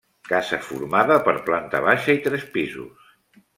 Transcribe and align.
Casa 0.27 0.57
formada 0.69 1.17
per 1.27 1.35
planta 1.51 1.83
baixa 1.89 2.17
i 2.19 2.25
tres 2.27 2.49
pisos. 2.59 3.15